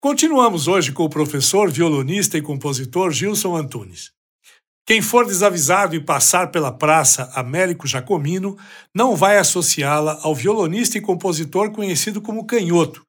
[0.00, 4.12] Continuamos hoje com o professor, violonista e compositor Gilson Antunes.
[4.86, 8.56] Quem for desavisado e passar pela praça Américo Jacomino
[8.94, 13.04] não vai associá-la ao violonista e compositor conhecido como Canhoto,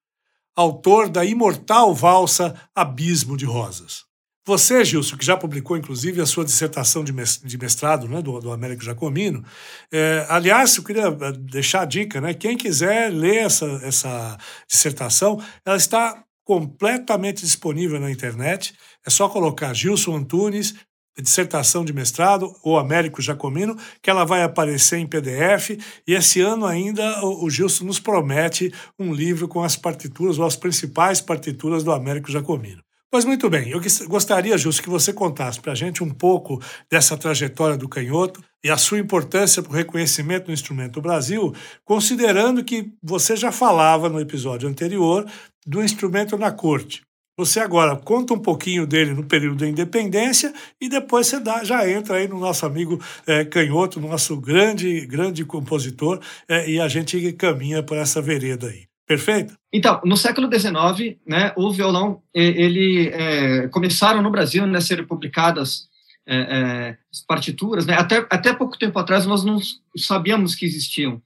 [0.55, 4.03] autor da imortal valsa Abismo de Rosas.
[4.47, 8.83] Você, Gilson, que já publicou inclusive a sua dissertação de mestrado né, do, do Américo
[8.83, 9.45] Jacomino,
[9.93, 12.33] é, aliás, eu queria é, deixar a dica, né?
[12.33, 14.37] Quem quiser ler essa, essa
[14.67, 18.73] dissertação, ela está completamente disponível na internet.
[19.05, 20.73] É só colocar Gilson Antunes,
[21.15, 25.77] dissertação de mestrado, ou Américo Jacomino, que ela vai aparecer em PDF.
[26.07, 30.55] E esse ano ainda o Gilson nos promete um livro com as partituras, ou as
[30.55, 32.81] principais partituras do Américo Jacomino.
[33.11, 37.17] Pois muito bem, eu gostaria, Gilson, que você contasse para a gente um pouco dessa
[37.17, 41.51] trajetória do canhoto e a sua importância para o reconhecimento do instrumento Brasil,
[41.83, 45.25] considerando que você já falava no episódio anterior
[45.65, 47.01] do instrumento na corte.
[47.35, 51.89] Você agora conta um pouquinho dele no período da independência e depois você dá, já
[51.89, 57.33] entra aí no nosso amigo é, Canhoto, nosso grande, grande compositor, é, e a gente
[57.33, 58.88] caminha por essa vereda aí.
[59.09, 59.57] Perfeito?
[59.73, 65.03] Então, no século XIX, né, o violão, ele é, começaram no Brasil né, a ser
[65.07, 65.89] publicadas
[66.27, 67.87] é, é, partituras.
[67.87, 69.57] Né, até, até pouco tempo atrás nós não
[69.97, 71.19] sabíamos que existiam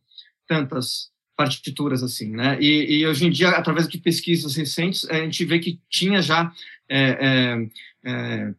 [0.48, 2.58] tantas partituras assim, né?
[2.62, 6.54] E, e, hoje em dia, através de pesquisas recentes, a gente vê que tinha já
[6.88, 7.18] é,
[8.06, 8.54] é, é,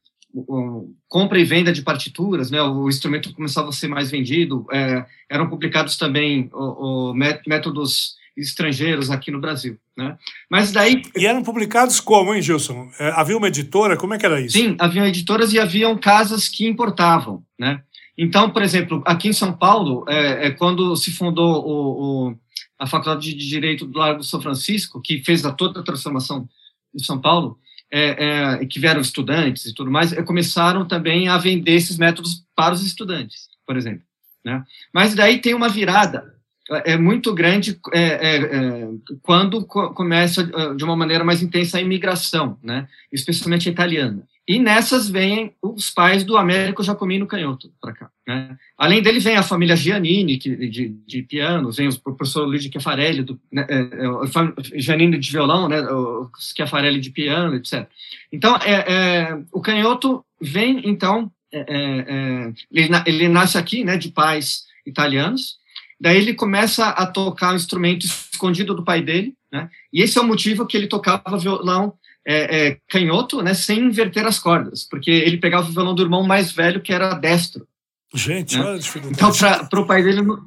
[1.08, 2.60] compra e venda de partituras, né?
[2.60, 4.66] O instrumento começava a ser mais vendido.
[4.70, 10.16] É, eram publicados também o, o métodos estrangeiros aqui no Brasil, né?
[10.50, 12.90] Mas daí e eram publicados como, hein, Gilson?
[12.98, 13.96] É, havia uma editora?
[13.96, 14.58] Como é que era isso?
[14.58, 17.82] Sim, haviam editoras e haviam casas que importavam, né?
[18.16, 22.38] Então, por exemplo, aqui em São Paulo, é, é quando se fundou o, o
[22.78, 26.48] a Faculdade de Direito do Largo São Francisco, que fez a toda a transformação
[26.92, 27.58] de São Paulo,
[27.90, 32.44] é, é, que vieram estudantes e tudo mais, é, começaram também a vender esses métodos
[32.54, 34.02] para os estudantes, por exemplo.
[34.44, 34.62] Né?
[34.92, 36.33] Mas daí tem uma virada
[36.70, 38.88] é, é muito grande é, é, é
[39.22, 40.44] quando co começa
[40.74, 42.88] de uma maneira mais intensa a imigração, né?
[43.12, 44.26] especialmente a italiana.
[44.46, 48.10] E nessas vêm os pais do Américo Jacomino Canhoto para cá.
[48.28, 48.58] Né?
[48.76, 53.22] Além dele vem a família Giannini, que, de, de pianos, vem o professor Luigi Chiafarelli,
[53.22, 57.88] do, né, é, Giannini de violão, né, o Chiafarelli de piano, etc.
[58.30, 64.64] Então, é, é, o Canhoto vem, então, é, ele, ele, nasce aqui, né, de pais
[64.84, 65.56] italianos,
[66.00, 70.20] daí ele começa a tocar um instrumento escondido do pai dele, né, e esse é
[70.20, 71.94] o motivo que ele tocava violão
[72.26, 76.22] é, é, canhoto, né, sem inverter as cordas, porque ele pegava o violão do irmão
[76.22, 77.66] mais velho, que era destro.
[78.14, 78.64] Gente, né?
[78.64, 79.16] olha a dificuldade.
[79.16, 80.38] Então, para o pai dele não...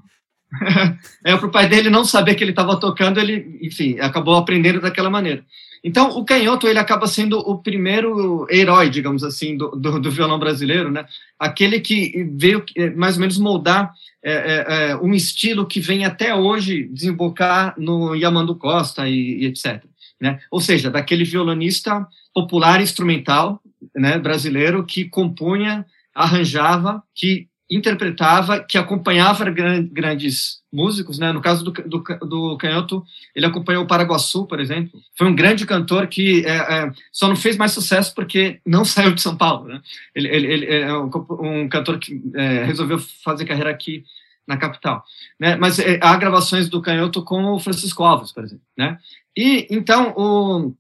[1.26, 4.80] é, para o pai dele não saber que ele estava tocando, ele, enfim, acabou aprendendo
[4.80, 5.46] daquela maneira.
[5.88, 10.38] Então, o canhoto ele acaba sendo o primeiro herói, digamos assim, do, do, do violão
[10.38, 11.06] brasileiro, né?
[11.40, 12.64] Aquele que veio
[12.96, 13.94] mais ou menos moldar
[14.24, 19.46] é, é, é, um estilo que vem até hoje desembocar no Yamando Costa e, e
[19.46, 19.84] etc
[20.20, 20.40] né?
[20.52, 23.62] Ou seja, daquele violonista popular instrumental,
[23.96, 31.32] né, brasileiro que compunha, arranjava, que interpretava, que acompanhava grandes músicos, né?
[31.32, 33.04] No caso do, do, do Canhoto,
[33.36, 35.00] ele acompanhou o Paraguaçu, por exemplo.
[35.18, 39.14] Foi um grande cantor que é, é, só não fez mais sucesso porque não saiu
[39.14, 39.82] de São Paulo, né?
[40.16, 41.10] Ele, ele, ele é um,
[41.42, 44.04] um cantor que é, resolveu fazer carreira aqui
[44.48, 45.04] na capital,
[45.38, 45.58] né?
[45.58, 48.98] Mas é, há gravações do Canhoto com o Francisco Alves, por exemplo, né?
[49.36, 50.74] E então o,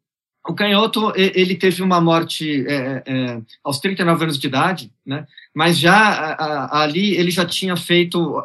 [0.48, 5.28] o Canhoto ele teve uma morte é, é, aos 39 anos de idade, né?
[5.54, 8.44] Mas já a, a, ali ele já tinha feito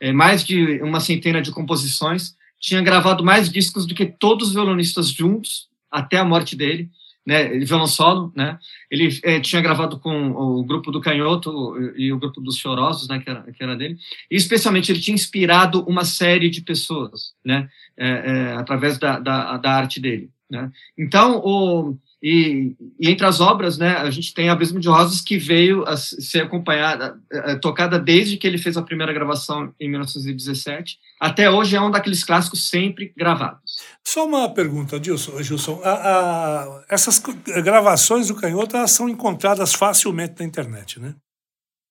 [0.00, 4.54] é, mais de uma centena de composições, tinha gravado mais discos do que todos os
[4.54, 6.90] violonistas juntos até a morte dele
[7.28, 8.58] né, violão solo, né?
[8.90, 13.18] Ele é, tinha gravado com o grupo do Canhoto e o grupo dos Chorosos, né,
[13.18, 13.98] que era, que era dele.
[14.30, 19.58] E especialmente ele tinha inspirado uma série de pessoas, né, é, é, através da, da,
[19.58, 20.30] da, arte dele.
[20.50, 20.70] Né?
[20.96, 25.36] Então, o, e, e, entre as obras, né, a gente tem Abismo de Rosas, que
[25.36, 29.88] veio a ser acompanhada, a, a, tocada desde que ele fez a primeira gravação em
[29.88, 33.76] 1917, até hoje é um daqueles clássicos sempre gravados.
[34.02, 35.42] Só uma pergunta, Gilson.
[35.42, 37.22] Gilson a, essas
[37.62, 41.14] gravações do Canhoto elas são encontradas facilmente na internet, né?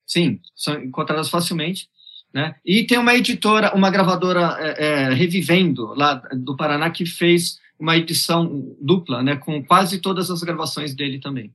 [0.06, 1.88] Sim, são encontradas facilmente.
[2.33, 2.56] Né?
[2.65, 7.97] E tem uma editora, uma gravadora é, é, Revivendo, lá do Paraná, que fez uma
[7.97, 11.53] edição dupla, né, com quase todas as gravações dele também.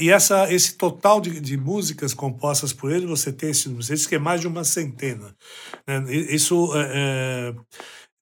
[0.00, 3.94] E essa, esse total de, de músicas compostas por ele, você tem esse número, você
[3.94, 5.36] disse que é mais de uma centena.
[5.86, 6.12] Né?
[6.12, 7.54] Isso, é,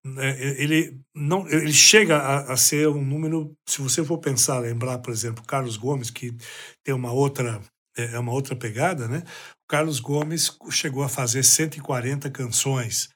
[0.05, 4.59] é, é, ele, não, ele chega a, a, ser um número, se você for pensar,
[4.59, 6.37] lembrar, por exemplo, Carlos Gomes, que
[6.85, 7.63] tem uma outra,
[7.97, 9.23] é, é uma outra pegada, né?
[9.67, 13.09] Carlos Gomes chegou a fazer 140 canções,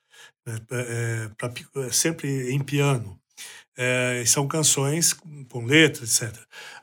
[0.47, 0.59] né?
[0.71, 1.53] É, pra,
[1.93, 3.20] sempre em piano.
[3.83, 5.15] É, são canções
[5.49, 6.37] com letras, etc.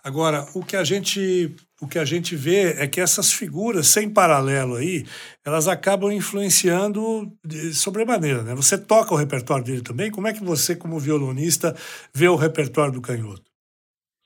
[0.03, 4.09] Agora, o que a gente o que a gente vê é que essas figuras sem
[4.09, 5.05] paralelo aí,
[5.45, 8.55] elas acabam influenciando de sobremaneira, né?
[8.55, 10.09] Você toca o repertório dele também?
[10.09, 11.75] Como é que você, como violonista,
[12.13, 13.43] vê o repertório do Canhoto?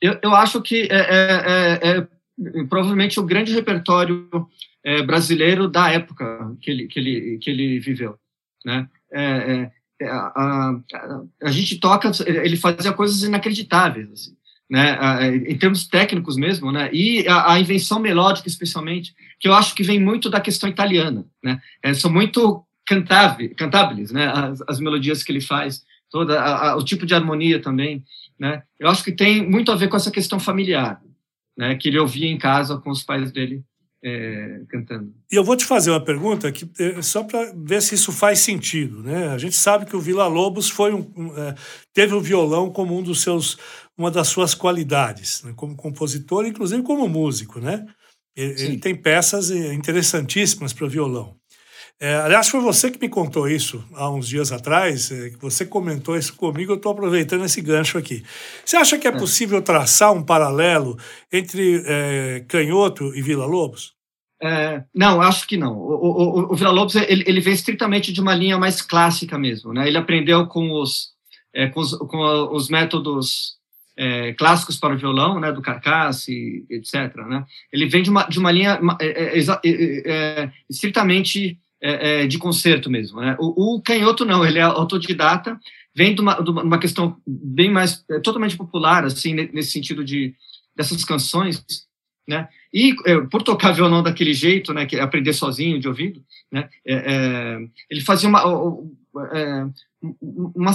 [0.02, 2.08] Eu, eu acho que é, é, é, é
[2.70, 4.30] provavelmente o grande repertório
[4.84, 8.18] é, brasileiro da época que ele, que ele, que ele viveu,
[8.66, 8.88] né?
[10.02, 10.82] É, a, a,
[11.44, 14.36] a, gente toca, ele fazia coisas inacreditáveis, assim,
[14.68, 14.98] né,
[15.48, 19.84] em termos técnicos mesmo, né, e a, a, invenção melódica, especialmente, que eu acho que
[19.84, 25.22] vem muito da questão italiana, né, é, são muito cantáveis, cantáveis, né, as, as, melodias
[25.22, 28.04] que ele faz, toda o tipo de harmonia também,
[28.40, 31.00] né, eu acho que tem muito a ver com essa questão familiar,
[31.56, 33.64] né, que ele ouvia em casa com os pais dele
[34.04, 35.14] é, cantando.
[35.32, 38.40] E eu vou te fazer uma pergunta que é, só para ver se isso faz
[38.40, 39.28] sentido, né?
[39.30, 41.56] A gente sabe que o Vila Lobos foi um, um é,
[41.94, 43.58] teve o violão como um dos seus
[43.98, 45.54] uma das suas qualidades, né?
[45.56, 47.86] como compositor, inclusive como músico, né?
[48.36, 51.41] Ele, ele tem peças interessantíssimas para violão.
[52.04, 56.18] É, aliás, foi você que me contou isso há uns dias atrás, é, você comentou
[56.18, 58.24] isso comigo, eu estou aproveitando esse gancho aqui.
[58.66, 59.16] Você acha que é, é.
[59.16, 60.98] possível traçar um paralelo
[61.32, 63.94] entre é, Canhoto e Vila Lobos?
[64.42, 65.78] É, não, acho que não.
[65.78, 69.72] O, o, o Vila Lobos ele, ele vem estritamente de uma linha mais clássica mesmo.
[69.72, 69.88] Né?
[69.88, 71.10] Ele aprendeu com os,
[71.54, 73.58] é, com os, com os métodos
[73.96, 77.16] é, clássicos para o violão, né, do Carcasse, etc.
[77.30, 77.46] Né?
[77.72, 83.20] Ele vem de uma, de uma linha é, é, estritamente é, é, de concerto mesmo.
[83.20, 83.36] Né?
[83.40, 85.60] O, o, canhoto não, ele é autodidata,
[85.96, 90.36] vem de uma, de uma questão bem mais, é, totalmente popular, assim, nesse sentido de
[90.76, 91.66] dessas canções,
[92.28, 92.48] né?
[92.74, 96.70] E é, por tocar violão daquele jeito, né, que é aprender sozinho de ouvido, né?
[96.88, 97.58] É,
[97.90, 99.72] ele fazia uma, uma,
[100.56, 100.74] uma,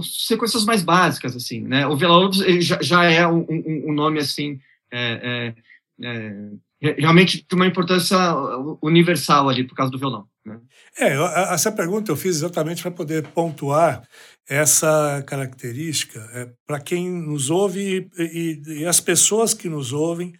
[0.00, 1.86] sequências mais básicas, assim, né?
[1.86, 4.58] O Vila Lobos já, já é um, um, nome assim
[6.80, 8.16] realmente de uma importância
[8.80, 10.26] universal ali por causa do violão.
[10.96, 11.12] É,
[11.52, 14.06] essa pergunta eu fiz exatamente para poder pontuar
[14.48, 20.32] essa característica é, para quem nos ouve e, e, e, as pessoas que nos ouvem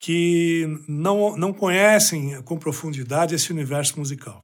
[0.00, 4.42] que não, não conhecem com profundidade esse universo musical.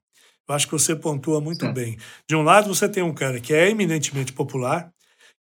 [0.49, 1.75] Eu acho que você pontua muito certo.
[1.75, 1.99] bem.
[2.29, 4.93] De um lado, você tem um cara que é eminentemente popular,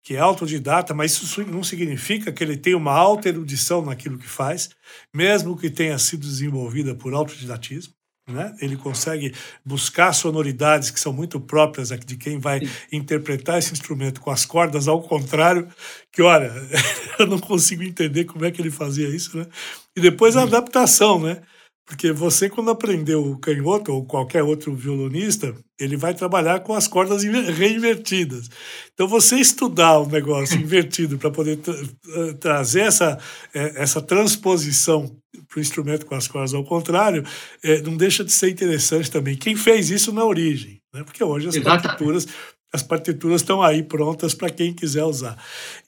[0.02, 4.28] que é autodidata, mas isso não significa que ele tenha uma alta erudição naquilo que
[4.28, 4.70] faz,
[5.12, 7.92] mesmo que tenha sido desenvolvida por autodidatismo.
[8.26, 8.56] Né?
[8.58, 12.70] Ele consegue buscar sonoridades que são muito próprias de quem vai Sim.
[12.90, 15.68] interpretar esse instrumento com as cordas, ao contrário,
[16.10, 16.50] que, olha,
[17.18, 19.46] eu não consigo entender como é que ele fazia isso, né?
[19.94, 21.42] E depois a adaptação, né?
[21.86, 26.88] Porque você, quando aprendeu o canhoto ou qualquer outro violonista, ele vai trabalhar com as
[26.88, 28.48] cordas reinvertidas.
[28.94, 33.18] Então, você estudar o um negócio invertido para poder tra eh, trazer essa,
[33.52, 35.14] eh, essa transposição
[35.48, 37.24] para o instrumento com as cordas ao contrário,
[37.62, 39.36] é, não deixa de ser interessante também.
[39.36, 41.02] Quem fez isso na origem, né?
[41.04, 42.26] porque hoje as partituras
[42.74, 45.38] as partituras estão aí prontas para quem quiser usar.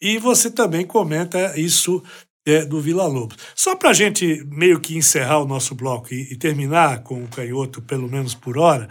[0.00, 2.00] E você também comenta isso
[2.47, 3.37] é, do Vila Lobos.
[3.55, 7.29] Só para a gente meio que encerrar o nosso bloco e, e, terminar com o
[7.29, 8.88] canhoto, pelo menos por hora,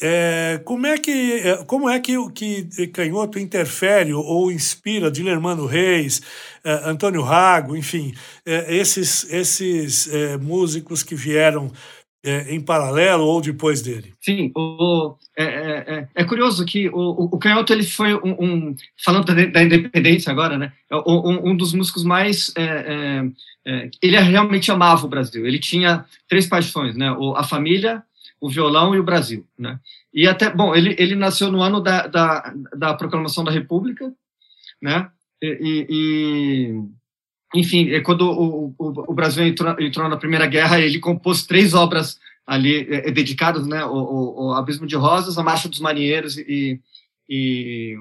[0.00, 5.66] é, como é que é, como é que o que canhoto interfere ou inspira Dilermano
[5.66, 6.20] Reis,
[6.64, 11.70] é, Antônio Rago, enfim, é, esses esses é, músicos que vieram
[12.24, 14.14] é, em paralelo ou depois dele?
[14.20, 18.76] Sim, o, é, é, é, é curioso que o, o Canhoto ele foi um, um
[19.04, 20.72] falando da, da, independência agora, né?
[20.90, 23.22] É um, um dos músicos mais é,
[24.02, 25.46] ele realmente amava o Brasil.
[25.46, 27.12] Ele tinha três paixões, né?
[27.12, 28.02] O, a família,
[28.40, 29.78] o violão e o Brasil, né?
[30.12, 34.12] E até bom, ele ele nasceu no ano da, da, da proclamação da República,
[34.80, 35.08] né?
[35.42, 37.03] e, e
[37.54, 41.72] enfim, é quando o, o, o Brasil entrou, entrou, na Primeira Guerra, ele compôs três
[41.72, 46.80] obras ali é, dedicadas, né, o, o, Abismo de Rosas, a Marcha dos Marinheiros e,
[47.28, 47.96] e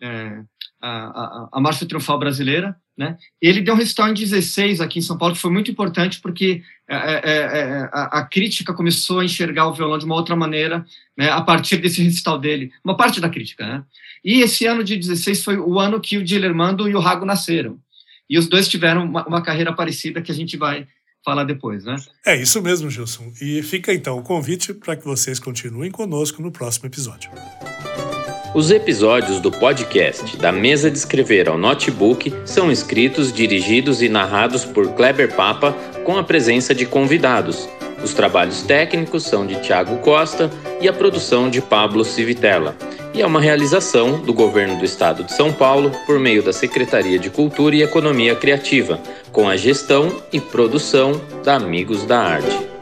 [0.00, 0.42] é,
[0.80, 3.16] a, a, a, Marcha Triunfal Brasileira, né?
[3.40, 6.62] Ele deu um recital em 16 aqui em São Paulo, que foi muito importante porque
[6.88, 10.36] é, é, é, é a, a, crítica começou a enxergar o violão de uma outra
[10.36, 10.84] maneira,
[11.16, 13.84] né, a partir desse recital dele, uma parte da crítica, né?
[14.24, 17.78] E esse ano de 16 foi o ano que o Dilermando e o Rago nasceram.
[18.28, 20.86] E os dois tiveram uma, uma carreira parecida que a gente vai
[21.24, 21.96] falar depois, né?
[22.26, 23.32] É isso mesmo, Gilson.
[23.40, 27.30] E fica então o convite para que vocês continuem conosco no próximo episódio.
[28.54, 34.64] Os episódios do podcast Da Mesa de Escrever ao Notebook são escritos, dirigidos e narrados
[34.64, 35.72] por Kleber Papa
[36.04, 37.68] com a presença de convidados.
[38.04, 42.76] Os trabalhos técnicos são de Tiago Costa e a produção de Pablo Civitella
[43.14, 47.18] e é uma realização do Governo do Estado de São Paulo por meio da Secretaria
[47.18, 49.00] de Cultura e Economia Criativa,
[49.32, 52.73] com a gestão e produção da Amigos da Arte.